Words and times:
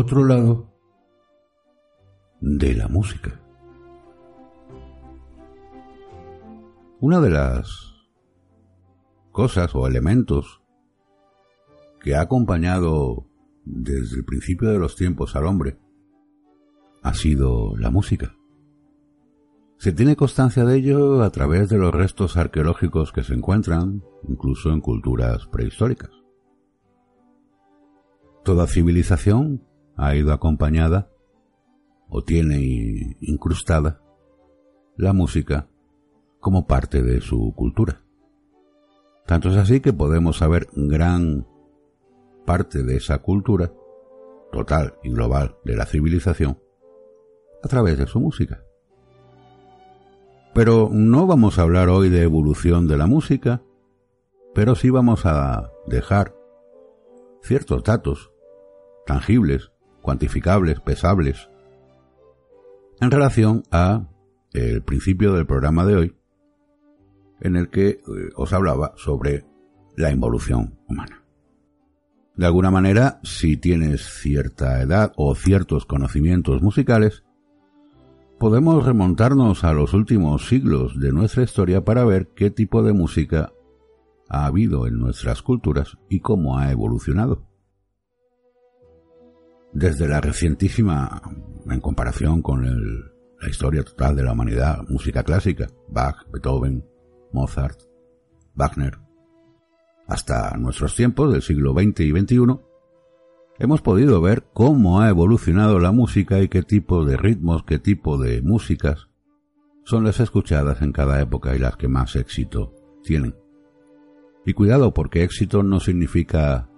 Otro 0.00 0.24
lado 0.24 0.72
de 2.40 2.74
la 2.74 2.88
música. 2.88 3.38
Una 7.00 7.20
de 7.20 7.28
las 7.28 8.08
cosas 9.30 9.74
o 9.74 9.86
elementos 9.86 10.62
que 12.00 12.14
ha 12.14 12.22
acompañado 12.22 13.26
desde 13.64 14.16
el 14.16 14.24
principio 14.24 14.70
de 14.70 14.78
los 14.78 14.96
tiempos 14.96 15.36
al 15.36 15.46
hombre 15.46 15.78
ha 17.02 17.12
sido 17.12 17.76
la 17.76 17.90
música. 17.90 18.34
Se 19.76 19.92
tiene 19.92 20.16
constancia 20.16 20.64
de 20.64 20.76
ello 20.76 21.22
a 21.22 21.30
través 21.30 21.68
de 21.68 21.76
los 21.76 21.94
restos 21.94 22.38
arqueológicos 22.38 23.12
que 23.12 23.22
se 23.22 23.34
encuentran 23.34 24.02
incluso 24.26 24.70
en 24.70 24.80
culturas 24.80 25.46
prehistóricas. 25.46 26.10
Toda 28.44 28.66
civilización 28.66 29.69
ha 30.00 30.16
ido 30.16 30.32
acompañada 30.32 31.10
o 32.08 32.24
tiene 32.24 33.16
incrustada 33.20 34.00
la 34.96 35.12
música 35.12 35.68
como 36.40 36.66
parte 36.66 37.02
de 37.02 37.20
su 37.20 37.52
cultura. 37.54 38.02
Tanto 39.26 39.50
es 39.50 39.56
así 39.56 39.80
que 39.80 39.92
podemos 39.92 40.38
saber 40.38 40.68
gran 40.72 41.46
parte 42.46 42.82
de 42.82 42.96
esa 42.96 43.18
cultura, 43.18 43.72
total 44.50 44.94
y 45.04 45.10
global 45.10 45.56
de 45.64 45.76
la 45.76 45.84
civilización, 45.84 46.58
a 47.62 47.68
través 47.68 47.98
de 47.98 48.06
su 48.06 48.20
música. 48.20 48.64
Pero 50.54 50.88
no 50.90 51.26
vamos 51.26 51.58
a 51.58 51.62
hablar 51.62 51.90
hoy 51.90 52.08
de 52.08 52.22
evolución 52.22 52.88
de 52.88 52.96
la 52.96 53.06
música, 53.06 53.62
pero 54.54 54.74
sí 54.74 54.88
vamos 54.88 55.26
a 55.26 55.70
dejar 55.86 56.34
ciertos 57.42 57.84
datos 57.84 58.32
tangibles, 59.06 59.69
cuantificables, 60.02 60.80
pesables, 60.80 61.48
en 63.00 63.10
relación 63.10 63.62
a 63.70 64.06
el 64.52 64.82
principio 64.82 65.34
del 65.34 65.46
programa 65.46 65.84
de 65.86 65.96
hoy, 65.96 66.16
en 67.40 67.56
el 67.56 67.70
que 67.70 67.88
eh, 67.88 68.00
os 68.36 68.52
hablaba 68.52 68.92
sobre 68.96 69.44
la 69.96 70.10
involución 70.10 70.78
humana. 70.88 71.24
De 72.36 72.46
alguna 72.46 72.70
manera, 72.70 73.20
si 73.22 73.56
tienes 73.56 74.02
cierta 74.20 74.80
edad 74.80 75.12
o 75.16 75.34
ciertos 75.34 75.84
conocimientos 75.84 76.62
musicales, 76.62 77.22
podemos 78.38 78.84
remontarnos 78.86 79.64
a 79.64 79.72
los 79.72 79.92
últimos 79.92 80.48
siglos 80.48 80.98
de 80.98 81.12
nuestra 81.12 81.42
historia 81.42 81.84
para 81.84 82.04
ver 82.04 82.28
qué 82.34 82.50
tipo 82.50 82.82
de 82.82 82.94
música 82.94 83.52
ha 84.30 84.46
habido 84.46 84.86
en 84.86 84.98
nuestras 84.98 85.42
culturas 85.42 85.98
y 86.08 86.20
cómo 86.20 86.56
ha 86.56 86.70
evolucionado. 86.70 87.49
Desde 89.72 90.08
la 90.08 90.20
recientísima, 90.20 91.22
en 91.68 91.80
comparación 91.80 92.42
con 92.42 92.64
la 92.64 93.48
historia 93.48 93.84
total 93.84 94.16
de 94.16 94.24
la 94.24 94.32
humanidad, 94.32 94.82
música 94.88 95.22
clásica, 95.22 95.68
Bach, 95.88 96.26
Beethoven, 96.32 96.84
Mozart, 97.32 97.80
Wagner, 98.54 98.98
hasta 100.08 100.56
nuestros 100.56 100.96
tiempos 100.96 101.32
del 101.32 101.42
siglo 101.42 101.72
XX 101.72 102.00
y 102.00 102.10
XXI, 102.10 102.60
hemos 103.60 103.80
podido 103.80 104.20
ver 104.20 104.44
cómo 104.52 105.00
ha 105.00 105.08
evolucionado 105.08 105.78
la 105.78 105.92
música 105.92 106.40
y 106.40 106.48
qué 106.48 106.62
tipo 106.62 107.04
de 107.04 107.16
ritmos, 107.16 107.62
qué 107.62 107.78
tipo 107.78 108.18
de 108.18 108.42
músicas 108.42 109.08
son 109.84 110.04
las 110.04 110.18
escuchadas 110.18 110.82
en 110.82 110.92
cada 110.92 111.20
época 111.20 111.54
y 111.54 111.58
las 111.60 111.76
que 111.76 111.86
más 111.86 112.16
éxito 112.16 112.74
tienen. 113.04 113.36
Y 114.44 114.52
cuidado 114.54 114.92
porque 114.92 115.22
éxito 115.22 115.62
no 115.62 115.78
significa 115.78 116.69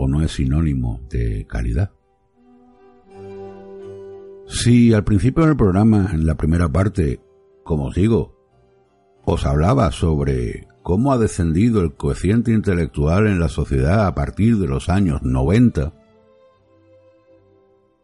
o 0.00 0.06
no 0.06 0.22
es 0.22 0.32
sinónimo 0.32 1.00
de 1.10 1.44
calidad. 1.48 1.90
Si 4.46 4.94
al 4.94 5.02
principio 5.02 5.44
del 5.44 5.56
programa, 5.56 6.10
en 6.12 6.24
la 6.24 6.36
primera 6.36 6.68
parte, 6.68 7.20
como 7.64 7.86
os 7.86 7.96
digo, 7.96 8.38
os 9.24 9.44
hablaba 9.44 9.90
sobre 9.90 10.68
cómo 10.84 11.12
ha 11.12 11.18
descendido 11.18 11.82
el 11.82 11.94
coeficiente 11.94 12.52
intelectual 12.52 13.26
en 13.26 13.40
la 13.40 13.48
sociedad 13.48 14.06
a 14.06 14.14
partir 14.14 14.58
de 14.58 14.68
los 14.68 14.88
años 14.88 15.20
90, 15.22 15.92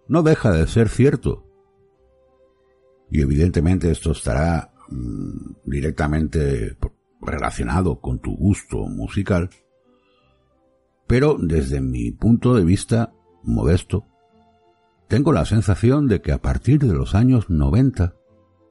no 0.09 0.23
deja 0.25 0.51
de 0.51 0.67
ser 0.67 0.89
cierto. 0.89 1.47
Y 3.09 3.21
evidentemente 3.21 3.93
esto 3.93 4.11
estará 4.11 4.75
mm, 4.91 5.53
directamente 5.65 6.77
relacionado 7.23 8.01
con 8.01 8.19
tu 8.19 8.37
gusto 8.37 8.79
musical, 8.89 9.49
pero 11.07 11.37
desde 11.39 11.81
mi 11.81 12.11
punto 12.13 12.55
de 12.55 12.65
vista 12.65 13.13
modesto, 13.43 14.07
tengo 15.09 15.33
la 15.33 15.45
sensación 15.45 16.09
de 16.09 16.23
que 16.23 16.33
a 16.33 16.41
partir 16.41 16.81
de 16.81 16.95
los 16.95 17.15
años 17.15 17.51
90 17.51 18.15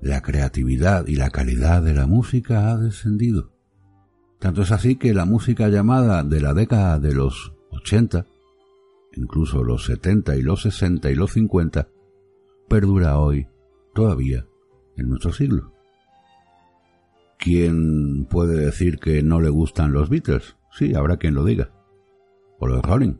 la 0.01 0.21
creatividad 0.21 1.07
y 1.07 1.15
la 1.15 1.29
calidad 1.29 1.81
de 1.81 1.93
la 1.93 2.07
música 2.07 2.71
ha 2.71 2.77
descendido. 2.77 3.53
Tanto 4.39 4.63
es 4.63 4.71
así 4.71 4.97
que 4.97 5.13
la 5.13 5.25
música 5.25 5.69
llamada 5.69 6.23
de 6.23 6.41
la 6.41 6.53
década 6.53 6.99
de 6.99 7.13
los 7.13 7.53
80, 7.71 8.25
incluso 9.15 9.63
los 9.63 9.85
70 9.85 10.35
y 10.35 10.41
los 10.41 10.63
60 10.63 11.11
y 11.11 11.15
los 11.15 11.31
50, 11.31 11.87
perdura 12.67 13.19
hoy 13.19 13.47
todavía 13.93 14.45
en 14.97 15.09
nuestro 15.09 15.31
siglo. 15.31 15.71
¿Quién 17.37 18.25
puede 18.25 18.65
decir 18.65 18.99
que 18.99 19.21
no 19.21 19.39
le 19.39 19.49
gustan 19.49 19.93
los 19.93 20.09
Beatles? 20.09 20.57
Sí, 20.71 20.93
habrá 20.95 21.17
quien 21.17 21.35
lo 21.35 21.45
diga 21.45 21.71
o 22.59 22.67
los 22.67 22.81
Rolling. 22.81 23.15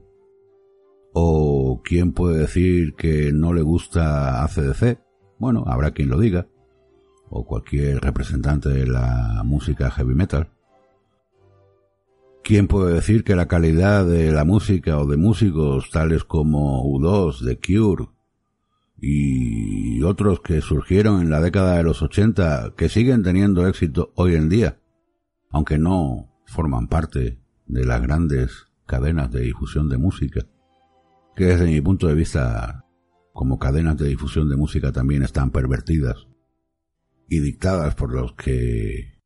¿O 1.13 1.81
quién 1.83 2.13
puede 2.13 2.39
decir 2.39 2.95
que 2.95 3.31
no 3.31 3.53
le 3.53 3.61
gusta 3.61 4.43
ACDC? 4.43 4.99
Bueno, 5.37 5.63
habrá 5.67 5.91
quien 5.91 6.09
lo 6.09 6.19
diga. 6.19 6.47
O 7.29 7.45
cualquier 7.45 7.99
representante 7.99 8.69
de 8.69 8.87
la 8.87 9.41
música 9.45 9.91
heavy 9.91 10.15
metal. 10.15 10.49
¿Quién 12.43 12.67
puede 12.67 12.93
decir 12.93 13.23
que 13.23 13.35
la 13.35 13.47
calidad 13.47 14.05
de 14.05 14.31
la 14.31 14.43
música 14.43 14.97
o 14.99 15.05
de 15.05 15.17
músicos 15.17 15.89
tales 15.91 16.23
como 16.25 16.83
U2, 16.83 17.45
The 17.45 17.57
Cure 17.57 18.09
y 18.99 20.01
otros 20.03 20.41
que 20.41 20.61
surgieron 20.61 21.21
en 21.21 21.29
la 21.29 21.41
década 21.41 21.77
de 21.77 21.83
los 21.83 22.01
80 22.01 22.73
que 22.75 22.89
siguen 22.89 23.23
teniendo 23.23 23.67
éxito 23.67 24.11
hoy 24.15 24.35
en 24.35 24.49
día, 24.49 24.79
aunque 25.51 25.77
no 25.77 26.33
forman 26.45 26.87
parte 26.87 27.39
de 27.65 27.85
las 27.85 28.01
grandes 28.01 28.67
cadenas 28.93 29.31
de 29.31 29.39
difusión 29.39 29.89
de 29.89 29.97
música, 29.97 30.41
que 31.35 31.45
desde 31.45 31.65
mi 31.65 31.81
punto 31.81 32.05
de 32.05 32.13
vista 32.13 32.85
como 33.33 33.57
cadenas 33.57 33.97
de 33.97 34.07
difusión 34.07 34.47
de 34.51 34.55
música 34.55 34.91
también 34.91 35.23
están 35.23 35.49
pervertidas 35.49 36.27
y 37.27 37.39
dictadas 37.39 37.95
por 37.95 38.13
los 38.13 38.33
que 38.33 39.19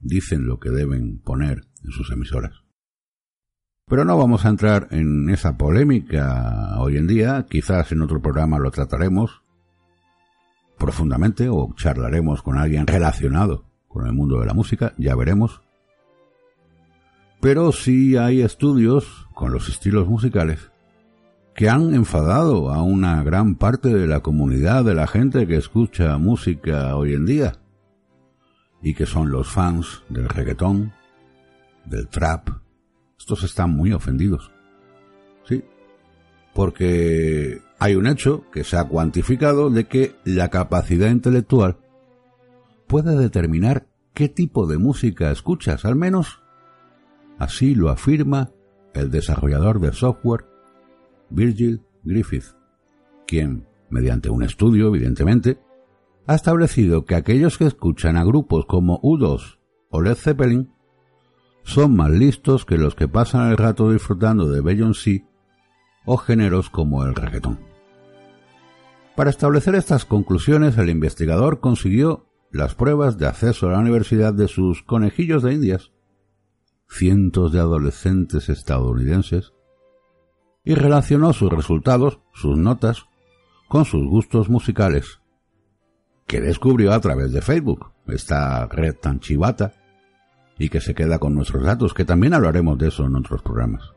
dicen 0.00 0.48
lo 0.48 0.58
que 0.58 0.70
deben 0.70 1.20
poner 1.20 1.68
en 1.84 1.92
sus 1.92 2.10
emisoras. 2.10 2.64
Pero 3.86 4.04
no 4.04 4.18
vamos 4.18 4.44
a 4.44 4.48
entrar 4.48 4.88
en 4.90 5.30
esa 5.30 5.56
polémica 5.56 6.76
hoy 6.80 6.96
en 6.96 7.06
día, 7.06 7.46
quizás 7.48 7.92
en 7.92 8.02
otro 8.02 8.20
programa 8.20 8.58
lo 8.58 8.72
trataremos 8.72 9.40
profundamente 10.76 11.48
o 11.48 11.72
charlaremos 11.76 12.42
con 12.42 12.58
alguien 12.58 12.88
relacionado 12.88 13.66
con 13.86 14.04
el 14.04 14.14
mundo 14.14 14.40
de 14.40 14.46
la 14.46 14.52
música, 14.52 14.94
ya 14.98 15.14
veremos. 15.14 15.62
Pero 17.40 17.72
sí 17.72 18.16
hay 18.16 18.40
estudios 18.40 19.28
con 19.34 19.52
los 19.52 19.68
estilos 19.68 20.08
musicales 20.08 20.70
que 21.54 21.70
han 21.70 21.94
enfadado 21.94 22.70
a 22.70 22.82
una 22.82 23.22
gran 23.22 23.54
parte 23.54 23.88
de 23.88 24.06
la 24.06 24.20
comunidad 24.20 24.84
de 24.84 24.94
la 24.94 25.06
gente 25.06 25.46
que 25.46 25.56
escucha 25.56 26.18
música 26.18 26.94
hoy 26.96 27.14
en 27.14 27.24
día 27.24 27.54
y 28.82 28.94
que 28.94 29.06
son 29.06 29.30
los 29.30 29.48
fans 29.48 30.02
del 30.10 30.28
reggaetón, 30.28 30.92
del 31.86 32.08
trap. 32.08 32.50
Estos 33.18 33.42
están 33.42 33.70
muy 33.70 33.92
ofendidos. 33.92 34.52
Sí, 35.44 35.64
porque 36.54 37.62
Hay 37.78 37.94
un 37.94 38.06
hecho 38.06 38.44
que 38.50 38.64
se 38.64 38.76
ha 38.76 38.84
cuantificado 38.84 39.68
de 39.68 39.86
que 39.86 40.14
la 40.24 40.48
capacidad 40.48 41.10
intelectual 41.10 41.76
puede 42.86 43.16
determinar 43.16 43.86
qué 44.14 44.28
tipo 44.30 44.66
de 44.66 44.78
música 44.78 45.30
escuchas, 45.30 45.84
al 45.84 45.94
menos 45.94 46.40
así 47.38 47.74
lo 47.74 47.90
afirma 47.90 48.50
el 48.94 49.10
desarrollador 49.10 49.80
de 49.80 49.92
software 49.92 50.46
Virgil 51.30 51.82
Griffith, 52.04 52.56
quien, 53.26 53.66
mediante 53.90 54.30
un 54.30 54.42
estudio, 54.42 54.88
evidentemente, 54.88 55.58
ha 56.26 56.34
establecido 56.34 57.04
que 57.04 57.14
aquellos 57.14 57.58
que 57.58 57.66
escuchan 57.66 58.16
a 58.16 58.24
grupos 58.24 58.66
como 58.66 59.00
U2 59.02 59.58
o 59.90 60.02
Led 60.02 60.14
Zeppelin 60.14 60.72
son 61.62 61.96
más 61.96 62.10
listos 62.10 62.64
que 62.64 62.78
los 62.78 62.94
que 62.94 63.08
pasan 63.08 63.50
el 63.50 63.56
rato 63.56 63.90
disfrutando 63.90 64.48
de 64.48 64.60
Beyoncé 64.60 65.24
o 66.04 66.16
géneros 66.16 66.70
como 66.70 67.04
el 67.04 67.14
reggaetón. 67.14 67.58
Para 69.16 69.30
establecer 69.30 69.74
estas 69.74 70.04
conclusiones, 70.04 70.78
el 70.78 70.90
investigador 70.90 71.60
consiguió 71.60 72.26
las 72.52 72.74
pruebas 72.74 73.18
de 73.18 73.26
acceso 73.26 73.68
a 73.68 73.72
la 73.72 73.78
universidad 73.78 74.32
de 74.32 74.46
sus 74.46 74.82
conejillos 74.82 75.42
de 75.42 75.54
indias, 75.54 75.90
cientos 76.88 77.52
de 77.52 77.60
adolescentes 77.60 78.48
estadounidenses, 78.48 79.52
y 80.64 80.74
relacionó 80.74 81.32
sus 81.32 81.50
resultados, 81.50 82.20
sus 82.32 82.58
notas, 82.58 83.06
con 83.68 83.84
sus 83.84 84.06
gustos 84.06 84.48
musicales, 84.48 85.20
que 86.26 86.40
descubrió 86.40 86.92
a 86.92 87.00
través 87.00 87.32
de 87.32 87.40
Facebook, 87.40 87.92
esta 88.06 88.66
red 88.66 88.94
tan 88.96 89.20
chivata, 89.20 89.74
y 90.58 90.68
que 90.68 90.80
se 90.80 90.94
queda 90.94 91.18
con 91.18 91.34
nuestros 91.34 91.62
datos, 91.62 91.94
que 91.94 92.04
también 92.04 92.34
hablaremos 92.34 92.78
de 92.78 92.88
eso 92.88 93.04
en 93.04 93.16
otros 93.16 93.42
programas. 93.42 93.92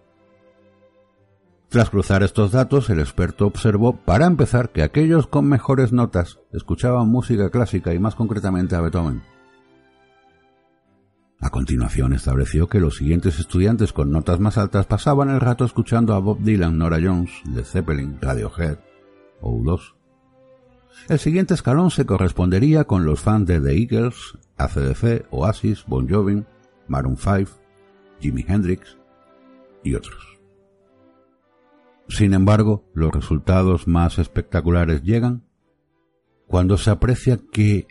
Tras 1.69 1.91
cruzar 1.91 2.23
estos 2.23 2.51
datos, 2.51 2.89
el 2.89 2.99
experto 2.99 3.45
observó, 3.45 3.95
para 3.95 4.25
empezar, 4.25 4.71
que 4.71 4.81
aquellos 4.81 5.27
con 5.27 5.47
mejores 5.47 5.93
notas 5.93 6.39
escuchaban 6.51 7.07
música 7.09 7.51
clásica 7.51 7.93
y 7.93 7.99
más 7.99 8.15
concretamente 8.15 8.75
a 8.75 8.81
Beethoven. 8.81 9.21
A 11.41 11.51
continuación 11.51 12.11
estableció 12.11 12.67
que 12.67 12.81
los 12.81 12.97
siguientes 12.97 13.39
estudiantes 13.39 13.93
con 13.93 14.11
notas 14.11 14.41
más 14.41 14.57
altas 14.57 14.85
pasaban 14.85 15.29
el 15.29 15.39
rato 15.39 15.63
escuchando 15.63 16.13
a 16.13 16.19
Bob 16.19 16.39
Dylan, 16.41 16.77
Nora 16.77 16.99
Jones, 17.01 17.31
The 17.53 17.63
Zeppelin, 17.63 18.19
Radiohead 18.19 18.77
o 19.39 19.55
U2. 19.55 19.93
El 21.07 21.19
siguiente 21.19 21.53
escalón 21.53 21.91
se 21.91 22.05
correspondería 22.05 22.83
con 22.83 23.05
los 23.05 23.21
fans 23.21 23.47
de 23.47 23.61
The 23.61 23.71
Eagles, 23.71 24.37
ACDC, 24.57 25.27
Oasis, 25.31 25.85
Bon 25.87 26.09
Jovi, 26.09 26.43
Maroon 26.89 27.15
5, 27.15 27.51
Jimi 28.19 28.43
Hendrix 28.45 28.97
y 29.81 29.95
otros. 29.95 30.39
Sin 32.09 32.33
embargo, 32.33 32.83
los 32.93 33.11
resultados 33.11 33.87
más 33.87 34.19
espectaculares 34.19 35.03
llegan 35.03 35.43
cuando 36.47 36.77
se 36.77 36.89
aprecia 36.89 37.39
que 37.51 37.87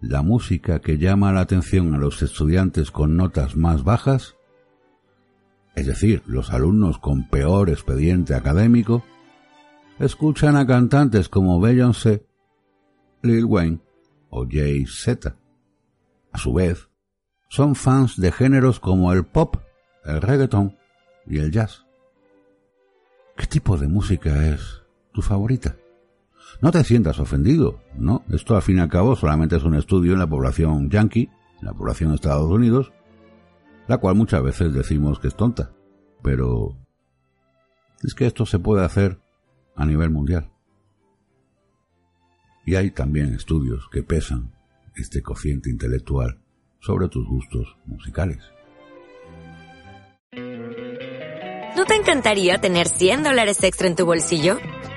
la 0.00 0.22
música 0.22 0.80
que 0.80 0.98
llama 0.98 1.32
la 1.32 1.40
atención 1.40 1.94
a 1.94 1.98
los 1.98 2.22
estudiantes 2.22 2.90
con 2.90 3.16
notas 3.16 3.56
más 3.56 3.84
bajas, 3.84 4.36
es 5.74 5.86
decir, 5.86 6.22
los 6.26 6.50
alumnos 6.50 6.98
con 6.98 7.28
peor 7.28 7.70
expediente 7.70 8.34
académico, 8.34 9.04
escuchan 9.98 10.56
a 10.56 10.66
cantantes 10.66 11.28
como 11.28 11.60
Beyoncé, 11.60 12.26
Lil 13.22 13.44
Wayne 13.44 13.80
o 14.30 14.46
Jay-Z. 14.48 15.36
A 16.32 16.38
su 16.38 16.54
vez, 16.54 16.88
son 17.48 17.74
fans 17.74 18.16
de 18.18 18.32
géneros 18.32 18.80
como 18.80 19.12
el 19.12 19.24
pop, 19.24 19.56
el 20.04 20.22
reggaeton 20.22 20.76
y 21.26 21.38
el 21.38 21.50
jazz. 21.50 21.84
¿Qué 23.36 23.46
tipo 23.46 23.76
de 23.76 23.88
música 23.88 24.48
es 24.48 24.82
tu 25.12 25.22
favorita? 25.22 25.76
No 26.60 26.70
te 26.70 26.84
sientas 26.84 27.18
ofendido, 27.18 27.80
¿no? 27.94 28.24
Esto 28.30 28.54
al 28.54 28.62
fin 28.62 28.78
y 28.78 28.80
al 28.80 28.88
cabo 28.88 29.16
solamente 29.16 29.56
es 29.56 29.64
un 29.64 29.74
estudio 29.74 30.12
en 30.12 30.18
la 30.18 30.28
población 30.28 30.90
yankee, 30.90 31.30
en 31.60 31.66
la 31.66 31.72
población 31.72 32.10
de 32.10 32.16
Estados 32.16 32.50
Unidos, 32.50 32.92
la 33.88 33.98
cual 33.98 34.14
muchas 34.14 34.42
veces 34.42 34.72
decimos 34.72 35.18
que 35.18 35.28
es 35.28 35.36
tonta, 35.36 35.72
pero 36.22 36.76
es 38.02 38.14
que 38.14 38.26
esto 38.26 38.46
se 38.46 38.58
puede 38.58 38.84
hacer 38.84 39.18
a 39.74 39.86
nivel 39.86 40.10
mundial. 40.10 40.50
Y 42.66 42.74
hay 42.74 42.90
también 42.90 43.34
estudios 43.34 43.88
que 43.90 44.02
pesan 44.02 44.52
este 44.94 45.22
cociente 45.22 45.70
intelectual 45.70 46.38
sobre 46.80 47.08
tus 47.08 47.26
gustos 47.26 47.76
musicales. 47.86 48.42
¿No 51.76 51.84
te 51.86 51.94
encantaría 51.94 52.58
tener 52.58 52.88
100 52.88 53.22
dólares 53.22 53.62
extra 53.64 53.88
en 53.88 53.96
tu 53.96 54.04
bolsillo? 54.04 54.58